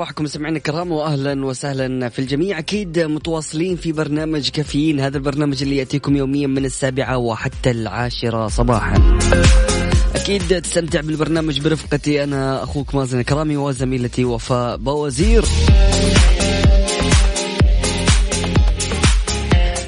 [0.00, 2.58] صباحكم سمعنا الكرام واهلا وسهلا في الجميع.
[2.58, 9.18] أكيد متواصلين في برنامج كافيين هذا البرنامج اللي يأتيكم يوميا من السابعة وحتى العاشرة صباحا.
[10.14, 15.44] أكيد تستمتع بالبرنامج برفقتي أنا أخوك مازن الكرامي وزميلتي وفاء بوزير.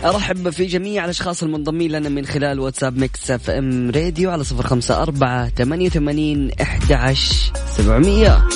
[0.05, 5.03] أرحب في جميع الأشخاص المنضمين لنا من خلال واتساب Mix FM Radio على صفر خمسة
[5.03, 8.49] أربعة ثمانية وثمانين إحدى عشر سبعمئه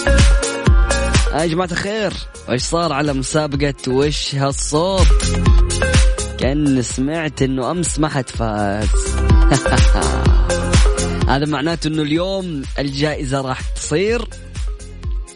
[1.43, 2.13] يا جماعة الخير
[2.49, 5.07] وش صار على مسابقة وش هالصوت؟
[6.39, 8.89] كأن سمعت إنه أمس ما حد فاز.
[11.29, 14.29] هذا معناته إنه اليوم الجائزة راح تصير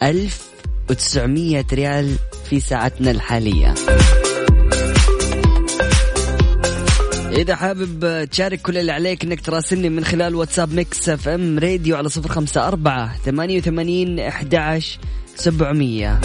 [0.03, 2.15] 1900 ريال
[2.49, 3.73] في ساعتنا الحالية.
[7.31, 12.09] إذا حابب تشارك كل اللي عليك إنك تراسلني من خلال واتساب Mix FM Radio على
[12.09, 14.19] صفر خمسة أربعة ثمانية وثمانين
[15.41, 16.19] أحد سبعمية.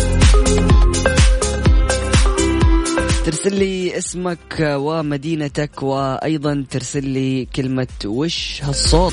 [3.24, 9.12] ترسل لي اسمك ومدينتك وأيضا ترسل لي كلمة وش هالصوت.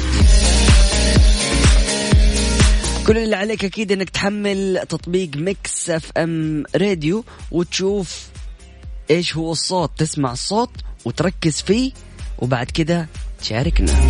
[3.07, 8.27] كل اللي عليك أكيد أنك تحمل تطبيق Mix FM Radio وتشوف
[9.11, 10.71] إيش هو الصوت تسمع الصوت
[11.05, 11.91] وتركز فيه
[12.39, 13.07] وبعد كده
[13.41, 14.07] تشاركنا.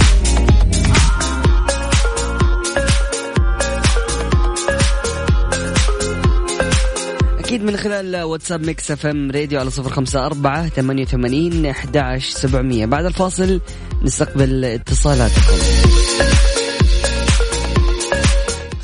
[7.54, 12.86] أكيد من خلال واتساب Mix FM Radio على صفر خمسة أربعة ثمانية وثمانين أحد سبعمية.
[12.86, 13.62] بعد الفاصل
[14.02, 15.58] نستقبل اتصالاتكم.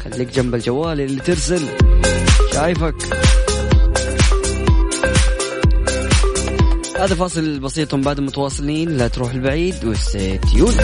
[0.03, 1.61] خليك جنب الجوال اللي ترسل.
[2.53, 2.95] شايفك.
[6.99, 8.97] هذا فاصل بسيط بعد متواصلين.
[8.97, 10.75] لا تروح لبعيد و stay tuned.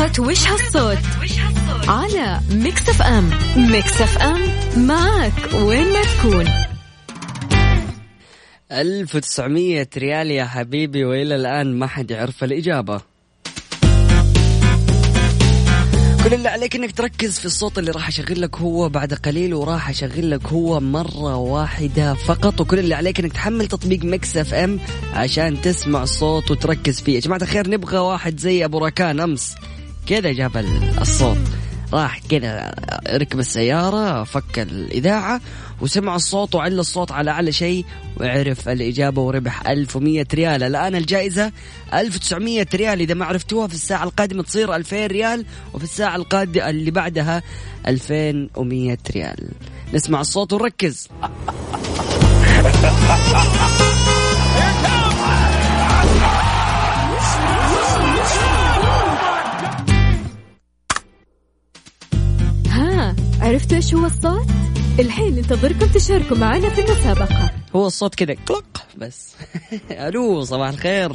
[0.00, 0.98] مسابقة وش هالصوت
[1.88, 3.30] على Mix FM.
[3.56, 4.40] Mix FM
[4.86, 6.48] معك وين ما تكون.
[8.72, 13.00] 1900 ريال يا حبيبي وإلى الآن ما حد يعرف الإجابة.
[16.24, 19.88] كل اللي عليك إنك تركز في الصوت اللي راح أشغل لك هو بعد قليل وراح
[19.90, 22.60] أشغل لك هو مرة واحدة فقط.
[22.60, 24.80] وكل اللي عليك إنك تحمل تطبيق Mix FM
[25.12, 27.14] عشان تسمع الصوت وتركز فيه.
[27.14, 29.54] يا جماعة الخير نبغى واحد زي أبو ركان أمس.
[30.06, 30.56] كذا جاب
[31.00, 31.38] الصوت.
[31.92, 32.74] راح كذا
[33.08, 35.40] ركب السيارة فك الإذاعة
[35.80, 37.84] وسمع الصوت وعلى الصوت على أعلى شيء
[38.20, 40.62] وعرف الإجابة وربح 1100 ريال.
[40.62, 41.52] الآن الجائزة
[41.94, 43.00] 1900 ريال.
[43.00, 45.44] إذا ما عرفتوها في الساعة القادمة تصير 2000 ريال
[45.74, 47.42] وفي الساعة القادمة اللي بعدها
[47.86, 49.48] 2100 ريال.
[49.94, 51.08] نسمع الصوت ونركز.
[63.42, 64.46] عرفتوا إيش هو الصوت؟
[64.98, 67.50] الحين ننتظركم تشاركوا معنا في المسابقة.
[67.76, 69.36] هو الصوت كذا كلق بس.
[70.08, 71.10] ألو صباح الخير.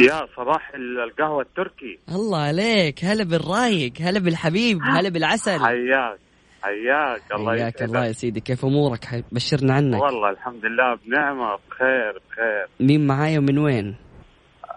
[0.00, 0.72] يا صباح
[1.08, 1.98] القهوة التركي.
[2.08, 5.60] الله عليك هلا بالرايق هلا بالحبيب هلا بالعسل.
[5.60, 6.18] حياك
[6.62, 10.02] حياك الله حياك الله يا سيدي كيف أمورك؟ بشرنا عنك.
[10.02, 12.66] والله الحمد لله بنعمة بخير بخير.
[12.80, 13.96] مين معايا ومن وين؟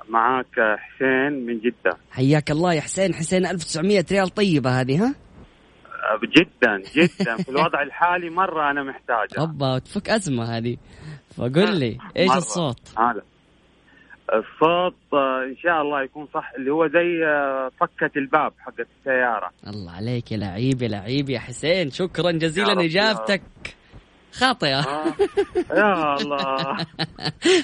[0.09, 1.97] معاك حسين من جدة.
[2.11, 5.26] حياك الله يا حسين حسين 1900 ريال طيبة هذه ها؟
[6.35, 7.35] جدا جدا.
[7.37, 10.77] في الوضع الحالي مرة أنا محتاجه اوبا تفك أزمة هذه.
[11.37, 12.37] فقل لي إيش مرة.
[12.37, 13.21] الصوت؟ هذا.
[14.33, 19.49] الصوت آه، إن شاء الله يكون صح اللي هو زي آه، فكة الباب حقت السيارة.
[19.67, 21.91] الله عليك يا لعيب يا لعيب يا حسين.
[21.91, 23.41] شكرا جزيلا إجابتك.
[24.33, 24.79] خاطئة.
[24.79, 25.05] آه.
[25.77, 26.77] يا الله.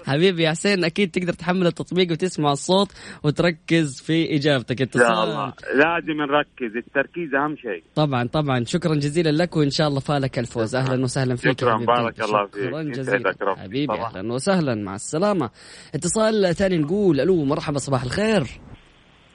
[0.07, 2.91] حبيبي يا حسين أكيد تقدر تحمل التطبيق وتسمع الصوت
[3.23, 4.81] وتركز في إجابتك.
[4.81, 5.53] اتصال.
[5.75, 7.83] لازم نركز التركيز أهم شيء.
[7.95, 8.63] طبعا طبعا.
[8.63, 12.63] شكرا جزيلا لك وإن شاء الله فالك الفوز أهلا وسهلا فيك شكرا بارك الله فيك.
[12.63, 13.33] شكرا جزيلا.
[13.57, 14.09] حبيبي طبعا.
[14.17, 14.75] أهلا وسهلا.
[14.75, 15.49] مع السلامة.
[15.95, 18.43] اتصال ثاني نقول ألو مرحبا صباح الخير.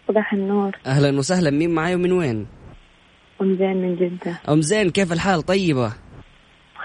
[0.08, 0.76] صباح النور.
[0.86, 1.50] أهلا وسهلا.
[1.50, 2.46] مين معاي ومن وين؟
[3.40, 4.40] أم زين من جدة.
[4.48, 5.92] أم زين كيف الحال؟ طيبة؟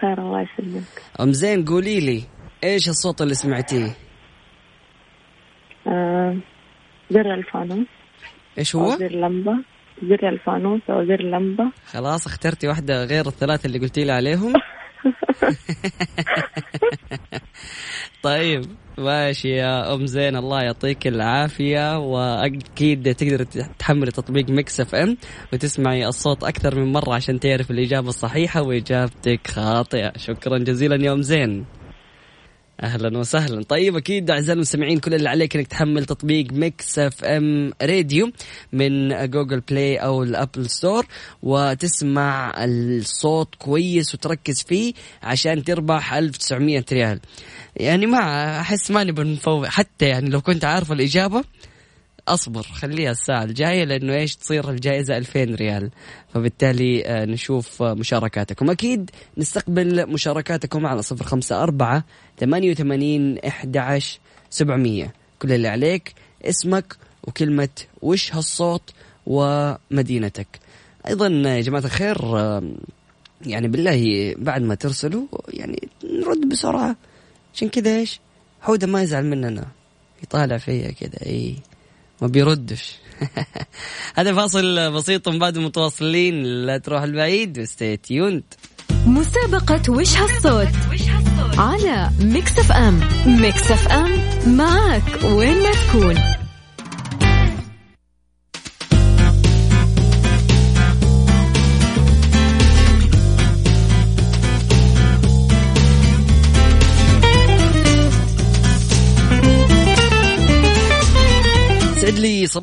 [0.03, 1.01] بخير الله يسلمك.
[1.21, 2.23] أم زين قولي لي
[2.63, 3.95] إيش الصوت اللي سمعتيه؟
[5.87, 6.37] آه
[7.11, 7.87] زر الفانوس.
[8.57, 9.53] إيش هو؟ زر لمبة.
[10.03, 11.71] زر الفانوس أو زر لمبة.
[11.85, 14.53] خلاص اخترتي واحدة غير الثلاثة اللي قلتي لي عليهم.
[18.23, 18.61] طيب
[18.97, 21.99] ماشي يا أم زين الله يعطيك العافية.
[21.99, 23.43] وأكيد تقدر
[23.79, 25.17] تحملي تطبيق Mix FM
[25.53, 30.11] وتسمعي الصوت أكثر من مرة عشان تعرف الإجابة الصحيحة وإجابتك خاطئة.
[30.17, 31.65] شكرا جزيلا يا أم زين.
[32.81, 33.63] أهلا وسهلا.
[33.63, 38.31] طيب أكيد أعزائي المستمعين كل اللي عليك إنك تحمل تطبيق Mix FM Radio
[38.73, 41.05] من Google Play أو ال Apple Store
[41.43, 44.93] وتسمع الصوت كويس وتركز فيه
[45.23, 47.19] عشان تربح 1900 ريال.
[47.77, 51.43] يعني ما أحس ماني بنفوق حتى يعني لو كنت عارف الإجابة
[52.27, 55.91] أصبر خليها الساعة الجاية لأنه إيش تصير الجائزة 2000 ريال.
[56.33, 58.69] فبالتالي آه، نشوف آه، مشاركاتكم.
[58.69, 62.03] أكيد نستقبل مشاركاتكم على 054
[62.39, 66.13] 88 11 700 كل اللي عليك
[66.45, 67.69] اسمك وكلمة
[68.01, 68.93] وش هالصوت
[69.25, 70.59] ومدينتك.
[71.07, 72.63] أيضا يا جماعة الخير آه،
[73.45, 76.95] يعني بالله بعد ما ترسلوا يعني نرد بسرعة.
[77.53, 78.19] عشان كذا إيش؟
[78.61, 79.67] حودة ما يزعل مننا.
[80.23, 81.55] يطالع فيا كذا اي
[82.23, 82.95] ما بيردش.
[84.17, 86.43] هذا فاصل بسيط بعد متواصلين.
[86.43, 88.43] لا تروح لبعيد و stay tuned
[89.05, 90.67] مسابقة وش هالصوت؟
[91.57, 92.99] على Mix FM.
[93.25, 94.11] Mix FM
[94.57, 96.42] معك وين ما تكون.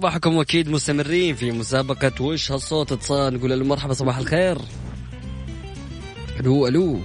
[0.01, 4.59] صباحكم وأكيد مستمرين في مسابقة وش هالصوت اتصال؟ نقول له مرحبا صباح الخير.
[6.41, 7.01] ألو ألو.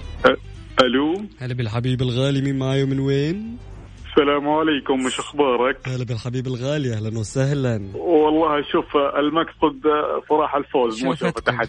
[0.80, 1.24] ألو.
[1.38, 3.56] هلا بالحبيب الغالي مين معاي ومن وين؟
[4.18, 7.80] السلام عليكم مش أخبارك؟ هلا بالحبيب الغالي أهلا وسهلا.
[7.94, 9.82] والله شوف المقصد
[10.28, 11.54] صراحة الفوز مو شوفتكم.
[11.56, 11.68] احد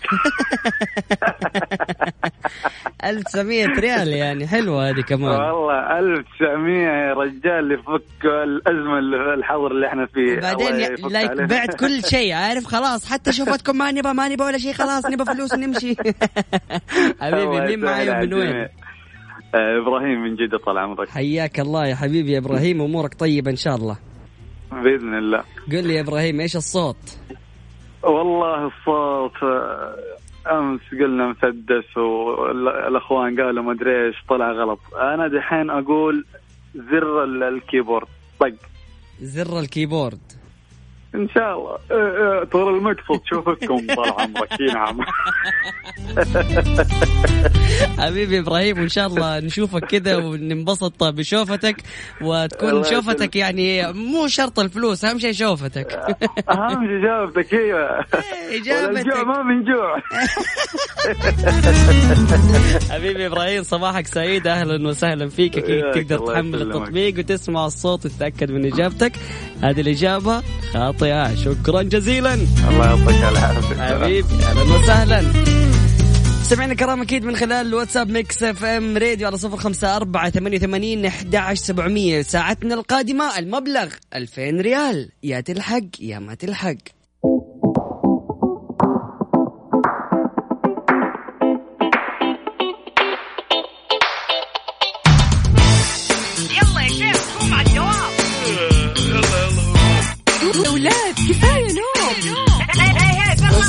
[3.03, 5.39] 1900 ريال يعني حلوة هذه كمان.
[5.41, 10.39] والله 1900 يا رجال يفك الأزمة اللي الحظر اللي إحنا فيه.
[10.39, 10.75] بعدين
[11.11, 11.31] لايك.
[11.41, 15.35] بعت كل شيء عارف خلاص حتى شوفتكم ما نبغى ما نبغى ولا شيء خلاص نبغى
[15.35, 15.95] فلوس ونمشي
[17.21, 18.67] حبيبي مين على ومن وين؟
[19.55, 21.09] آه، إبراهيم من جدة طال عمرك.
[21.09, 23.97] حياك الله يا حبيبي يا إبراهيم أمورك طيبة إن شاء الله.
[24.71, 25.43] بإذن الله.
[25.71, 27.17] قل لي يا إبراهيم إيش الصوت؟
[28.03, 29.95] والله الصوت آه،
[30.59, 34.79] أمس قلنا مسدس والأخوان قالوا ما أدري إيش طلع غلط.
[34.95, 36.25] أنا دحين أقول
[36.75, 38.07] زر ال- ال keyboard.
[38.39, 38.53] طق.
[39.21, 40.19] زر ال keyboard.
[41.15, 41.77] إن شاء الله.
[41.91, 44.61] آه، آه، ترى المقصد شوفتكم طال عمرك.
[44.61, 44.99] اي نعم.
[47.99, 51.75] حبيبي إبراهيم وإن شاء الله نشوفك كذا وننبسط بشوفتك
[52.21, 55.93] وتكون شوفتك يعني مو شرط الفلوس أهم شيء شوفتك.
[56.49, 57.73] أهم شيء اجابتك هي
[58.51, 58.97] إجابتك.
[58.97, 59.97] الجوع ما من جوع.
[62.91, 65.57] حبيبي إبراهيم صباحك سعيد أهلا وسهلا فيك.
[65.57, 66.61] أكيد تقدر تحمل.
[66.61, 69.11] التطبيق وتسمع الصوت وتتأكد من إجابتك.
[69.63, 70.43] هذه الإجابة.
[70.73, 70.96] خاطئه
[71.35, 72.33] شكرا جزيلا.
[72.33, 75.23] الله يعطيك العافيه حبيبي أهلا وسهلا.
[76.43, 81.05] سمعنا الكرام أكيد من خلال الواتساب Mix FM Radio على صفر خمسة أربعة ثمانية وثمانين
[81.05, 82.21] أحد سبعمية.
[82.21, 85.09] ساعتنا القادمة المبلغ ألفين ريال.
[85.23, 86.75] يا تلحق يا ما تلحق.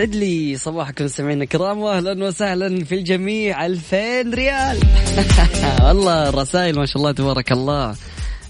[0.00, 3.66] يسعد لي صباحكم سمعنا الكرام واهلا وسهلا في الجميع.
[3.66, 4.78] 2000 ريال.
[5.84, 7.94] والله الرسائل ما شاء الله تبارك الله.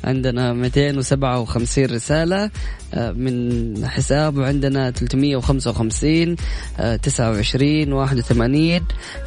[0.05, 2.51] عندنا 257 رسالة
[2.95, 6.37] آه، من حساب وعندنا 355
[6.79, 8.83] آه، 29 81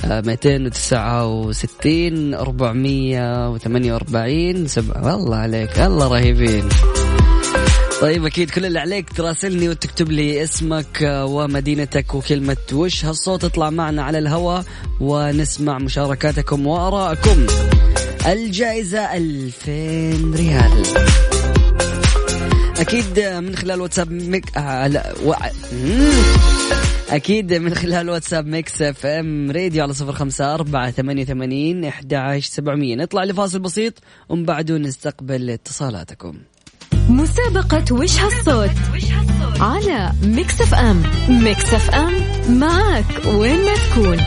[0.06, 6.64] آه، 269 448 سبعة والله عليك الله رهيبين.
[8.04, 13.06] طيب أكيد كل اللي عليك تراسلني وتكتب لي اسمك آه، ومدينتك وكلمة وش.
[13.06, 14.66] هالصوت تطلع معنا على الهواء
[15.00, 17.46] ونسمع مشاركاتكم وآرائكم.
[18.28, 20.84] الجائزة 2000 ريال.
[22.80, 25.34] أكيد آه، من خلال واتساب ميك آه لا و...
[27.10, 32.52] أكيد من خلال واتساب Mix FM Radio على صفر خمسة أربعة ثمانية ثمانين إحدى عشر
[32.52, 32.96] سبعمية.
[32.96, 33.94] نطلع لفاصل بسيط
[34.30, 36.38] ومن بعده نستقبل اتصالاتكم.
[37.10, 38.72] مسابقة وش هالصوت؟
[39.60, 41.04] على Mix FM.
[41.30, 42.14] Mix FM
[42.60, 44.18] معك وين ما تكون.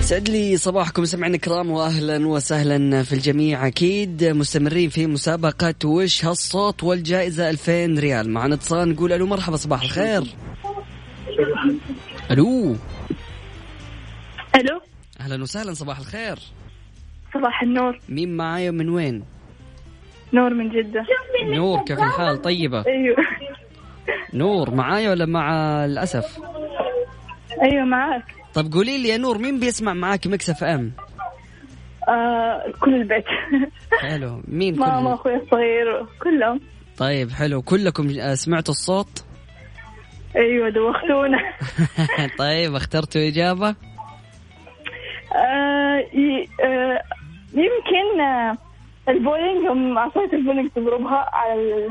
[0.00, 3.66] سعد لي صباحكم سمعنا الكرام واهلا وسهلا في الجميع.
[3.66, 8.30] أكيد مستمرين في مسابقة وش هالصوت والجائزة 2000 ريال.
[8.30, 10.24] معنا اتصال نقول ألو مرحبا صباح الخير.
[12.30, 12.76] ألو.
[14.56, 14.80] ألو.
[15.20, 16.38] أهلا وسهلا صباح الخير.
[17.34, 17.98] صباح النور.
[18.08, 19.24] مين معايا من وين؟
[20.32, 21.06] نور من جدة.
[21.44, 22.84] نور كيف الحال؟ طيبة.
[22.86, 23.16] أيوه.
[24.34, 25.50] نور معايا ولا مع
[25.84, 26.38] الأسف؟
[27.62, 28.24] أيوه معاك.
[28.54, 30.92] طب قولي لي يا نور مين بيسمع معاك Mix FM؟
[32.08, 33.24] آه كل البيت.
[34.00, 34.42] حلو.
[34.48, 35.14] مين ماما.
[35.14, 36.60] أخوي الصغير كلهم.
[36.96, 37.62] طيب حلو.
[37.62, 39.24] كلكم آه، سمعتوا الصوت؟
[40.36, 41.38] أيوه دوختونا.
[42.38, 43.68] طيب اخترتوا إجابة؟
[45.34, 46.04] آه
[46.64, 47.00] آه
[47.54, 48.56] يمكن آه
[49.08, 51.88] البولينج هم عصاية البولينج تضربها على ال...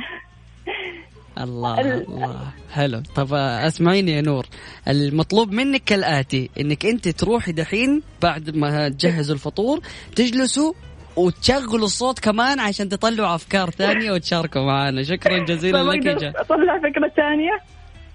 [1.44, 2.52] الله ال- الله.
[2.74, 3.02] حلو.
[3.16, 4.46] طب آه، أسمعيني يا نور.
[4.88, 9.80] المطلوب منك كالآتي إنك أنت تروحي دحين بعد ما تجهزوا الفطور
[10.16, 10.74] تجلسوا
[11.16, 15.04] وتشغلوا الصوت كمان عشان تطلعوا أفكار ثانية وتشاركوا معنا.
[15.04, 16.34] شكرا جزيلا لك يا.
[16.42, 17.60] أطلع فكرة ثانية؟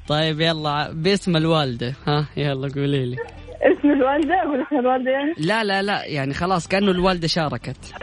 [0.09, 1.95] طيب يلا باسم الوالدة.
[2.07, 3.17] ها يلا قولي لي.
[3.63, 7.95] اسم الوالدة؟ أقول اسم الوالدة يعني؟ لا لا لا يعني خلاص كأنه الوالدة شاركت.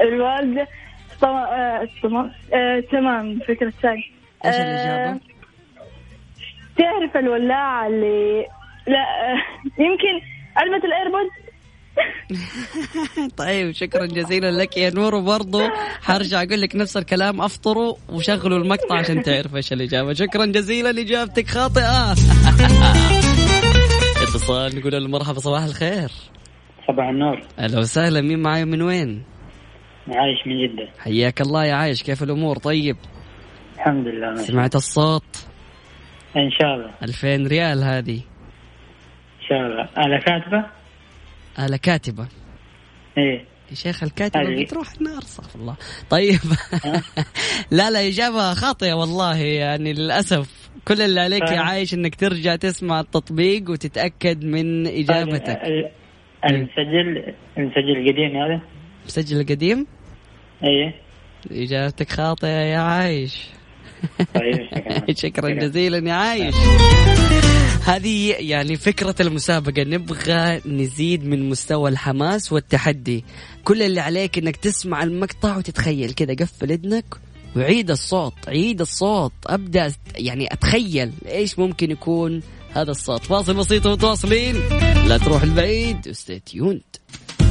[0.00, 0.66] الوالدة؟
[1.20, 1.28] طم...
[1.28, 4.04] آه تمام آه تمام فكرة ثانية
[4.44, 5.20] إيش آه، الاجابه؟
[6.78, 8.46] تعرف الولاعة اللي
[8.86, 10.26] لا آه يمكن
[10.56, 11.26] علبة الايربود
[13.36, 15.68] طيب شكرا جزيلا لك يا نور وبرضه
[16.02, 21.48] حرجع أقول لك نفس الكلام أفطروا وشغلوا المقطع عشان تعرف إيش الاجابه شكرا جزيلا اجابتك
[21.48, 22.12] خاطئة.
[24.22, 26.10] اتصال نقول له مرحبا صباح الخير.
[26.88, 27.40] صباح النور.
[27.58, 29.22] أهلا وسهلا مين معاي من وين؟
[30.08, 30.88] عايش من جدة.
[30.98, 32.96] حياك الله يا عايش كيف الأمور؟ طيب؟
[33.76, 34.42] الحمد لله ماشي.
[34.44, 35.46] سمعت الصوت؟
[36.36, 36.90] إن شاء الله.
[37.02, 38.16] 2000 ريال هذه.
[38.16, 39.88] إن شاء الله.
[39.98, 40.64] أنا كاتبة؟
[41.58, 42.28] آلة كاتبة.
[43.18, 43.44] إيه.
[43.70, 44.62] يا شيخ الكاتبة.
[44.64, 45.76] بتروح النار استغفر الله.
[46.10, 46.38] طيب.
[47.70, 50.70] لا لا إجابة خاطئة والله يعني للأسف.
[50.88, 51.62] كل اللي عليك يا آه.
[51.62, 55.60] عايش إنك ترجع تسمع التطبيق وتتأكد من إجابتك.
[55.64, 55.90] ال-
[56.50, 58.60] المسجل المسجل القديم هذا؟
[59.06, 59.86] مسجل القديم؟
[60.64, 60.94] إيه.
[61.50, 63.46] إجابتك خاطئة يا عايش.
[64.34, 65.50] طيب شكرا شكرا.
[65.50, 66.54] جزيلا يا عايش.
[67.84, 69.82] هذه يعني فكرة المسابقة.
[69.82, 73.24] نبغى نزيد من مستوى الحماس والتحدي.
[73.64, 77.04] كل اللي عليك إنك تسمع المقطع وتتخيل كذا قفل إذنك
[77.56, 79.32] وعيد الصوت عيد الصوت.
[79.46, 82.42] أبدأ يعني أتخيل إيش ممكن يكون
[82.74, 83.24] هذا الصوت.
[83.24, 84.56] فاصل بسيط ومتواصلين.
[85.06, 86.08] لا تروح البعيد.
[86.08, 86.80] stay tuned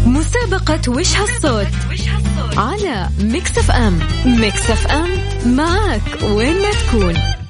[0.06, 1.68] مسابقة وش هالصوت؟
[2.58, 4.00] على Mix FM.
[4.26, 5.10] Mix FM
[5.56, 7.41] معك وين ما تكون.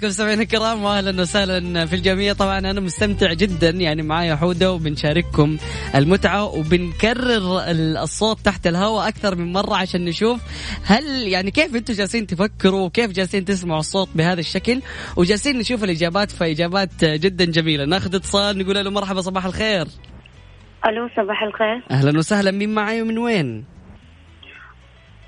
[0.00, 2.32] صباحكم سمعنا الكرام واهلا وسهلا في الجميع.
[2.32, 5.56] طبعا أنا مستمتع جدا يعني معايا حودة وبنشارككم
[5.94, 10.40] المتعة وبنكرر ال- الصوت تحت الهواء أكثر من مرة عشان نشوف
[10.84, 14.82] هل يعني كيف أنتم جالسين تفكروا وكيف جالسين تسمعوا الصوت بهذا الشكل
[15.16, 17.84] وجالسين نشوف الإجابات فإجابات جدا جميلة.
[17.84, 19.86] ناخذ اتصال نقول له مرحبا صباح الخير.
[20.86, 21.82] ألو صباح الخير.
[21.90, 23.64] أهلا وسهلا مين معاي ومن وين؟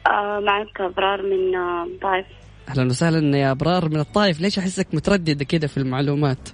[0.06, 2.26] آه معك أبرار من آه طائف.
[2.68, 3.88] أهلا وسهلا يا أبرار.
[3.88, 6.48] من الطايف ليش أحسك متردده كذا في المعلومات؟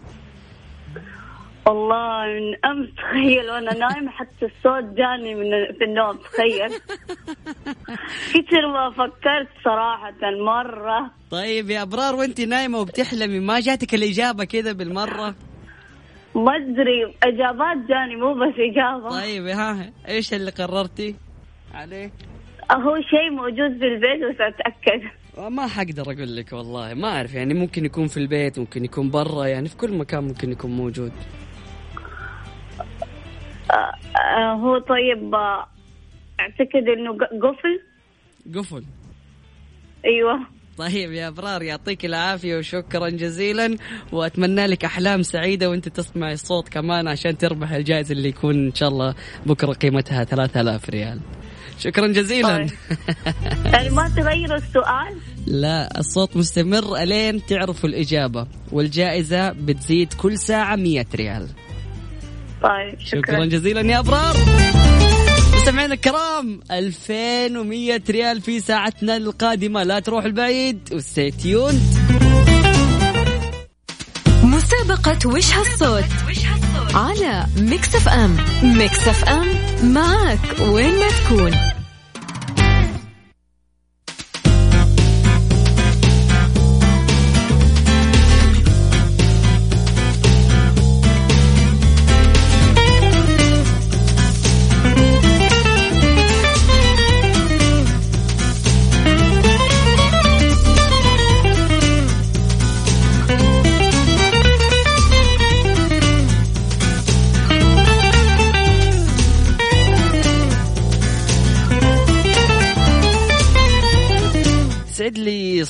[1.67, 6.71] والله من أمس تخيل وأنا نايمة حتى الصوت جاني من في النوم تخيل.
[8.35, 11.11] كثر ما فكرت صراحة مرة.
[11.31, 15.35] طيب يا أبرار وانت نايمة وبتحلمي ما جاتك الإجابة كذا بالمرة؟
[16.35, 19.11] ما أدري إجابات جاني مو بس إجابة.
[19.11, 21.17] طيب ها إيش اللي قررتي؟
[21.75, 22.11] عليه
[22.73, 25.03] هو شيء موجود في البيت بس أتأكد.
[25.51, 29.47] ما حقدر أقول لك والله ما أعرف يعني ممكن يكون في البيت ممكن يكون برا
[29.47, 31.13] يعني في كل مكان ممكن يكون موجود.
[33.71, 35.67] آه، هو طيب آه،
[36.41, 37.81] أعتقد إنه قفل.
[38.55, 38.85] قفل.
[40.05, 40.41] أيوه.
[40.79, 43.77] طيب يا أبرار يعطيك العافية وشكرا جزيلا
[44.13, 48.89] وأتمنى لك أحلام سعيدة وأنت تسمع الصوت كمان عشان تربح الجائزة اللي يكون إن شاء
[48.89, 49.15] الله
[49.47, 51.21] بكرة قيمتها 3000 ريال.
[51.79, 52.57] شكرا جزيلا.
[52.57, 52.71] طيب.
[53.65, 55.17] يعني ما تغيروا السؤال؟
[55.47, 61.49] لا الصوت مستمر إلين تعرفوا الإجابة والجائزة بتزيد كل ساعة 100 ريال.
[62.63, 63.21] طيب شكرا.
[63.21, 64.37] شكرا جزيلا يا أبرار.
[65.55, 69.83] مستمعينا الكرام 2100 ريال في ساعتنا القادمة.
[69.83, 71.81] لا تروح البعيد وستيون
[74.43, 76.05] مسابقة وش هالصوت؟
[76.95, 79.47] على ميكس اف ام ميكس اف ام
[79.83, 81.78] معك وين ما تكون.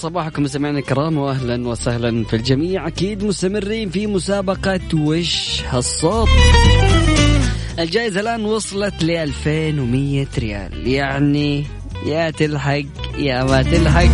[0.09, 2.87] صباحكم مستمعينا الكرام واهلا وسهلا في الجميع.
[2.87, 6.29] أكيد مستمرين في مسابقة وش هالصوت
[7.79, 10.89] الجائزة الآن وصلت ل 2100 ريال.
[10.89, 11.67] يعني
[12.07, 12.85] يا تلحق
[13.19, 14.09] يا ما تلحق.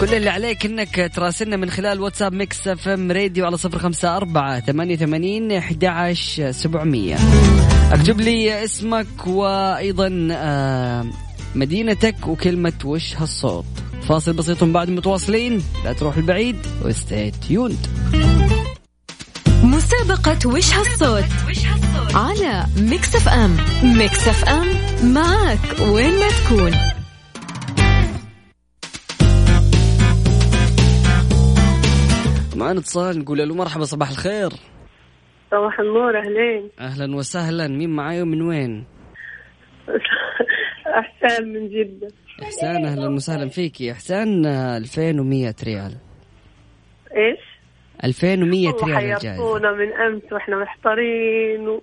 [0.00, 4.60] كل اللي عليك إنك تراسلنا من خلال واتساب Mix FM Radio على صفر خمسة أربعة
[4.60, 7.16] ثمانية ثمانين أحد عشر سبعمية.
[7.92, 11.06] أكتب لي اسمك وأيضا آه،
[11.54, 15.62] مدينتك وكلمة وش هالصوت فاصل بسيط بعد متواصلين.
[15.84, 17.86] لا تروح البعيد و stay tuned
[19.64, 21.24] مسابقة وش هالصوت؟
[22.14, 23.56] على Mix FM
[23.98, 24.66] Mix FM
[25.14, 26.72] معك وين ما تكون.
[32.56, 34.50] معنا اتصال نقول له مرحبا صباح الخير.
[35.50, 36.70] صباح النور أهلين.
[36.80, 37.68] أهلا وسهلا.
[37.68, 38.84] مين معاي ومن وين؟
[40.98, 42.08] احسان من جدة.
[42.42, 44.46] أحسان أهلا وسهلا فيك يا أحسان.
[44.46, 45.96] آه، 2100 ريال.
[47.16, 47.40] إيش؟
[48.04, 51.82] 2100 والله ريال حيرتونا من أمس وإحنا محتارين و...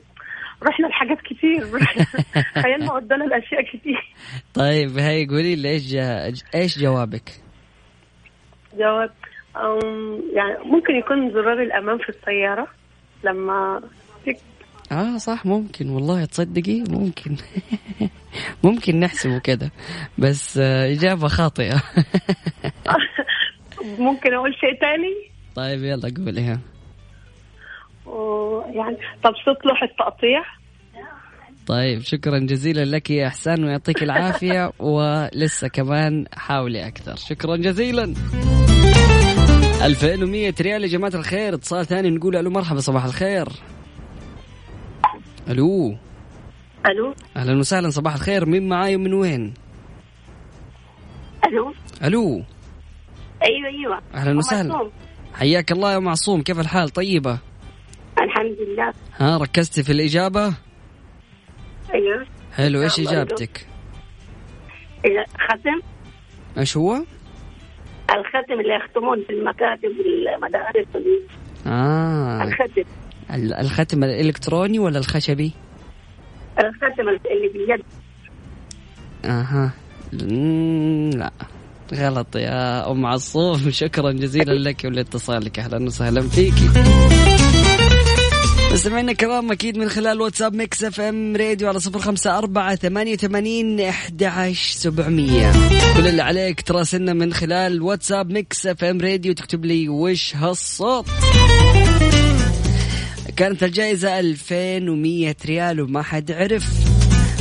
[0.63, 1.65] رحنا لحاجات كتير.
[2.63, 4.13] خيالنا ودانا الاشياء كتير.
[4.53, 6.33] طيب هاي قولي لي إيش جا...
[6.55, 7.29] إيش جوابك؟
[8.73, 9.11] جواب
[9.57, 12.67] أم يعني ممكن يكون زرار الامان في السيارة
[13.23, 13.81] لما
[14.25, 14.37] تك...
[14.91, 15.89] آه صح ممكن.
[15.89, 17.35] والله تصدقي ممكن.
[18.63, 19.71] ممكن نحسبه كده.
[20.17, 21.83] بس آه، إجابة خاطئة.
[23.99, 25.13] ممكن أقول شيء تاني؟
[25.55, 26.59] طيب يلا قوليها.
[28.05, 29.33] و- يعني طب
[29.65, 30.43] لوح التقطيع
[31.67, 34.71] طيب شكرا جزيلا لك يا إحسان ويعطيك العافية.
[34.79, 37.15] ولسه كمان حاولي أكثر.
[37.15, 38.13] شكرا جزيلا.
[39.83, 41.53] 2100 ريال يا جماعة الخير.
[41.53, 43.47] اتصال ثاني نقول ألو مرحبا صباح الخير.
[45.49, 45.97] ألو.
[46.89, 47.13] ألو.
[47.37, 48.45] أهلا وسهلا صباح الخير.
[48.45, 49.53] مين معاي ومن وين؟
[51.47, 51.73] ألو.
[52.03, 52.43] ألو.
[53.43, 54.01] أيوه أيوه.
[54.13, 54.91] أهلا وسهلا.
[55.33, 57.39] حياك الله يا معصوم كيف الحال؟ طيبة؟
[58.21, 58.93] الحمد لله.
[59.17, 60.53] ها ركزتي في الإجابة؟
[61.93, 62.25] أيوه.
[62.53, 62.81] حلو.
[62.81, 63.25] إيش؟ إذا
[65.39, 65.81] ختم
[66.57, 66.93] إيش هو؟
[68.11, 70.87] الختم اللي يختمون في المكاتب والمدارس
[71.67, 72.43] آه.
[72.43, 72.85] الختم ال-
[73.33, 75.51] الختم الإلكتروني ولا الخشبي؟
[76.59, 77.83] الختم اللي باليد
[79.25, 79.73] أها.
[81.17, 81.31] لا.
[81.93, 85.59] غلط يا أم عصوم شكرا جزيلا لك ولاتصالك.
[85.59, 86.69] أهلا وسهلا فيكي
[88.71, 93.79] مستمعينا الكرام أكيد من خلال واتساب Mix FM Radio على صفر خمسة أربعة ثمانية ثمانين
[93.79, 95.51] أحد عشر سبعمية.
[95.97, 101.05] كل اللي عليك تراسلنا من خلال واتساب Mix FM Radio تكتب لي وش هالصوت.
[103.37, 106.69] كانت الجائزة 2100 ريال وما حد عرف.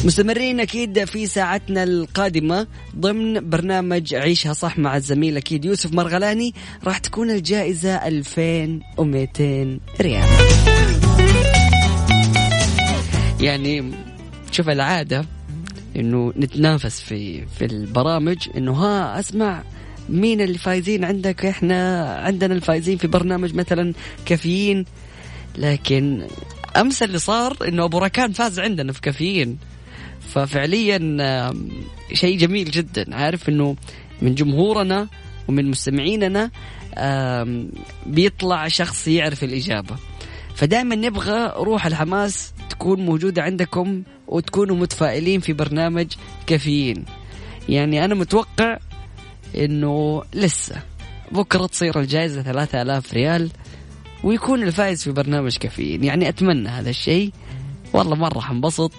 [0.04, 6.54] مستمرين أكيد في ساعتنا القادمة ضمن برنامج عيشها صح مع الزميل أكيد يوسف مرغلاني.
[6.84, 10.28] راح تكون الجائزة 2200 ريال.
[13.40, 13.92] يعني
[14.50, 15.24] شوف العادة
[15.96, 19.62] إنه نتنافس في في البرامج إنه ها أسمع
[20.08, 23.92] مين اللي فايزين عندك إحنا عندنا الفايزين في برنامج مثلا
[24.26, 24.84] كافيين.
[25.56, 26.26] لكن
[26.76, 29.58] أمس اللي صار إنه أبو ركان فاز عندنا في كافيين.
[30.20, 30.98] ففعليا
[32.12, 33.16] شيء جميل جدا.
[33.16, 33.76] عارف إنه
[34.22, 35.08] من جمهورنا
[35.48, 36.50] ومن مستمعيننا
[38.06, 39.96] بيطلع شخص يعرف الإجابة.
[40.54, 46.06] فدائما نبغى روح الحماس تكون موجودة عندكم وتكونوا متفائلين في برنامج
[46.46, 47.04] كافيين.
[47.68, 48.78] يعني أنا متوقع
[49.56, 50.82] إنه لسه.
[51.32, 53.50] بكرة تصير الجائزة 3000 ريال.
[54.26, 56.04] ويكون الفائز في برنامج كافيين.
[56.04, 57.32] يعني أتمنى هذا الشيء.
[57.92, 58.92] والله مرة حنبسط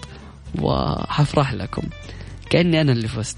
[0.62, 1.82] وحفرح لكم.
[2.50, 3.38] كأني أنا اللي فزت.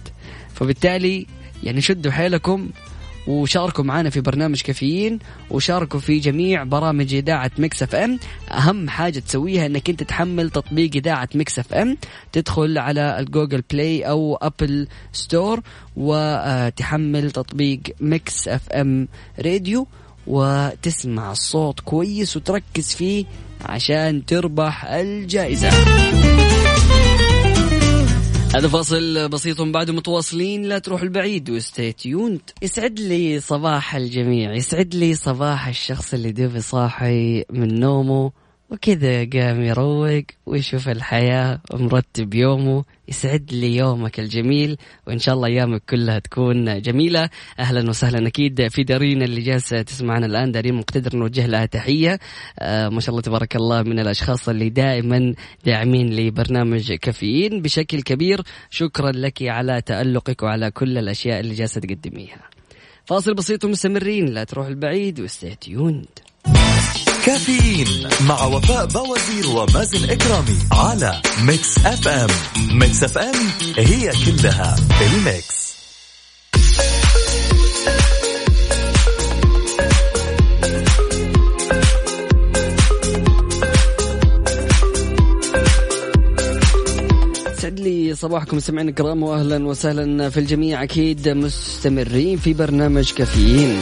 [0.54, 1.25] فبالتالي
[1.63, 2.69] يعني شدوا حيلكم
[3.28, 5.19] وشاركوا معنا في برنامج كافيين
[5.52, 8.19] وشاركوا في جميع برامج إذاعة Mix FM.
[8.52, 11.97] أهم حاجة تسويها أنك أنت تحمل تطبيق إذاعة Mix FM.
[12.32, 15.62] تدخل على ال Google Play أو Apple Store
[15.95, 19.07] وتحمل تطبيق Mix FM
[19.39, 19.88] Radio.
[20.27, 23.25] وتسمع الصوت كويس وتركز فيه
[23.65, 25.69] عشان تربح الجائزة.
[28.55, 30.63] هذا فاصل بسيط بعد متواصلين.
[30.63, 32.41] لا تروح البعيد و stay tuned.
[32.62, 34.53] يسعد لي صباح الجميع.
[34.53, 38.32] يسعد لي صباح الشخص اللي دوبي صاحي من نومه.
[38.69, 44.77] وكذا قام يروق ويشوف الحياة ومرتب يومه يسعد لي يومك الجميل
[45.08, 47.29] وإن شاء الله أيامك كلها تكون جميلة.
[47.60, 48.27] أهلا وسهلا.
[48.27, 52.19] أكيد في دارين اللي جالسة تسمعنا الآن دارين مقتدر نوجه لها تحية.
[52.60, 55.34] آه ما شاء الله تبارك الله من الأشخاص اللي دائما
[55.65, 58.41] داعمين لبرنامج كافيين بشكل كبير.
[58.69, 62.49] شكرا لك على تألقك وعلى كل الأشياء اللي جالسة تقدميها.
[63.05, 64.25] فاصل بسيط ومستمرين.
[64.25, 66.05] لا تروح البعيد و stay tuned
[67.29, 67.87] كافيين
[68.27, 72.27] مع وفاء بوازير ومازن إكرامي على Mix FM.
[72.71, 73.35] Mix FM
[73.77, 75.69] هي كلها ال mix.
[87.57, 90.83] سعد لي صباحكم سمعنا الكرام واهلا وسهلا في الجميع.
[90.83, 93.79] أكيد مستمرين في برنامج كافيين.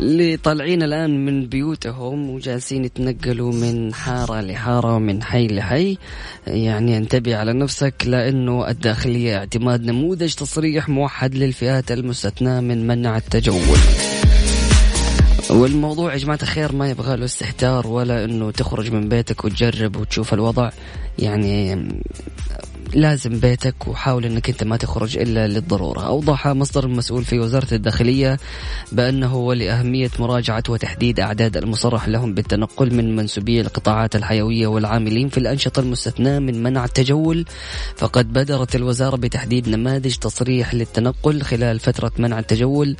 [0.00, 5.98] اللي طالعين الآن من بيوتهم وجالسين يتنقلوا من حارة لحارة ومن حي لحي.
[6.46, 13.78] يعني انتبه على نفسك لأنه الداخلية اعتماد نموذج تصريح موحد للفئات المستثناة من منع التجول.
[15.50, 20.34] والموضوع يا جماعة الخير ما يبغى له استهتار ولا إنه تخرج من بيتك وتجرب وتشوف
[20.34, 20.70] الوضع.
[21.18, 21.88] يعني
[22.94, 28.38] لازم بيتك وحاول إنك أنت ما تخرج إلا للضرورة، أوضح مصدر مسؤول في وزارة الداخلية
[28.92, 35.80] بأنه ولأهمية مراجعة وتحديد أعداد المصرح لهم بالتنقل من منسوبي القطاعات الحيوية والعاملين في الأنشطة
[35.80, 37.44] المستثناة من منع التجول،
[37.96, 42.96] فقد بدرت الوزارة بتحديد نماذج تصريح للتنقل خلال فترة منع التجول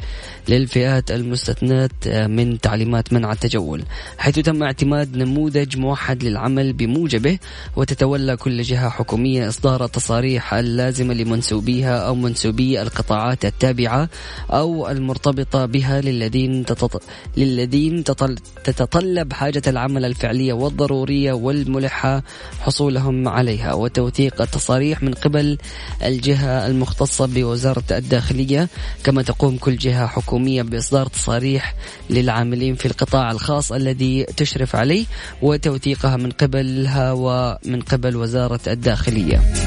[0.48, 3.82] للفئات المستثنات من تعليمات منع التجول،
[4.18, 7.38] حيث تم اعتماد نموذج موحد للعمل بموجبه
[7.76, 14.08] وتتولى كل جهة حكومية إصدار التصاريح اللازمة لمنسوبيها أو منسوبي القطاعات التابعة
[14.50, 17.02] أو المرتبطة بها للذين تتط...
[17.36, 18.36] للذين تطل...
[18.64, 22.22] تتطلب حاجة العمل الفعلية والضرورية والملحة
[22.60, 25.58] حصولهم عليها وتوثيق التصاريح من قبل
[26.04, 28.68] الجهة المختصة بوزارة الداخلية
[29.04, 31.74] كما تقوم كل جهة حكومية بإصدار تصاريح
[32.10, 35.06] للعاملين في القطاع الخاص الذي تشرف عليه
[35.42, 39.65] وتوثيقها من قبلها ومن قبل وزارة الداخلية.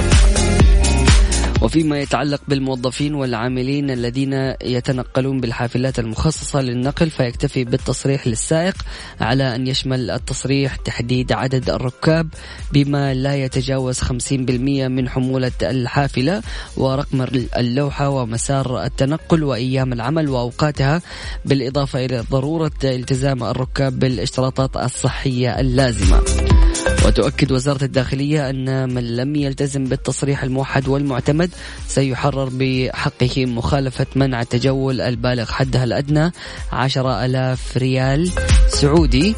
[1.61, 8.75] وفيما يتعلق بالموظفين والعاملين الذين يتنقلون بالحافلات المخصصة للنقل فيكتفي بالتصريح للسائق
[9.21, 12.27] على أن يشمل التصريح تحديد عدد الركاب
[12.73, 16.41] بما لا يتجاوز 50% من حمولة الحافلة
[16.77, 17.21] ورقم
[17.57, 21.01] اللوحة ومسار التنقل وأيام العمل وأوقاتها
[21.45, 26.68] بالإضافة إلى ضرورة التزام الركاب بالاشتراطات الصحية اللازمة.
[27.05, 31.49] وتؤكد وزارة الداخلية أن من لم يلتزم بالتصريح الموحد والمعتمد
[31.87, 36.31] سيحرر بحقه مخالفة منع التجول البالغ حدها الأدنى
[36.71, 38.31] عشرة ألاف ريال
[38.67, 39.35] سعودي.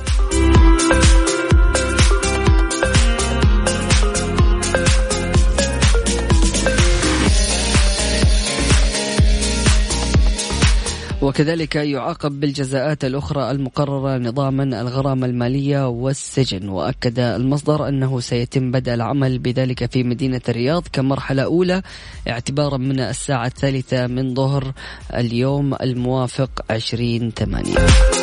[11.21, 16.69] وكذلك يعاقب بالجزاءات الأخرى المقررة نظاما الغرامة المالية والسجن.
[16.69, 21.81] وأكد المصدر أنه سيتم بدء العمل بذلك في مدينة الرياض كمرحلة أولى
[22.29, 24.73] اعتبارا من الساعة الثالثة من ظهر
[25.13, 28.20] اليوم الموافق 20 ثمانية.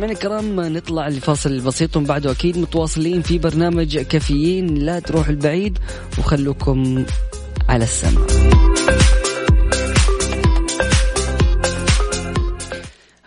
[0.00, 4.74] مستمعينا الكرام نطلع لفاصل بسيط بعده أكيد متواصلين في برنامج كافيين.
[4.74, 5.78] لا تروحوا البعيد
[6.18, 7.04] وخلوكم
[7.68, 8.20] على السمع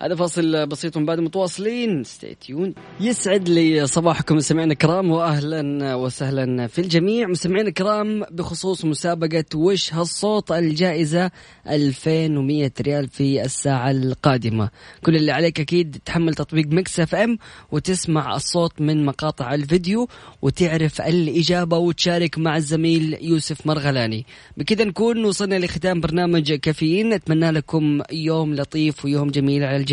[0.04, 2.04] هذا فاصل بسيط بعد متواصلين.
[2.04, 7.28] stay tuned يسعد لي صباحكم مستمعينا الكرام واهلا وسهلا في الجميع.
[7.28, 11.32] مستمعينا الكرام بخصوص مسابقة وش هالصوت الجائزة
[11.70, 14.70] 2100 ريال في الساعة القادمة.
[15.06, 17.38] كل اللي عليك أكيد تحمل تطبيق Mix FM
[17.72, 20.08] وتسمع الصوت من مقاطع الفيديو
[20.42, 24.26] وتعرف الإجابة وتشارك مع الزميل يوسف مرغلاني.
[24.58, 27.10] بكذا نكون وصلنا لختام برنامج كافيين.
[27.10, 29.93] نتمنى لكم يوم لطيف ويوم جميل على الجميع.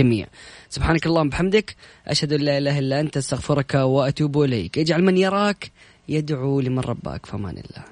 [0.71, 1.77] سبحانك اللهم بحمدك.
[2.07, 4.79] أشهد أن لا إله إلا أنت أستغفرك وأتوب إليك.
[4.79, 5.71] اجعل من يراك
[6.09, 7.27] يدعو لمن رباك.
[7.27, 7.91] فمان الله.